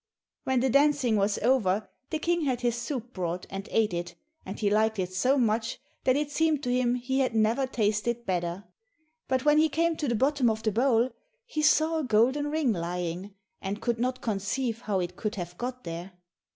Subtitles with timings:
[0.45, 4.59] When the dancing was over, the King had his soup brought and ate it, and
[4.59, 8.63] he liked it so much that it seemed to him he had never tasted better.
[9.27, 11.11] But when he came to the bottom of the bowl,
[11.45, 15.83] he saw a golden ring lying, and could not conceive how it could have got
[15.83, 16.13] there.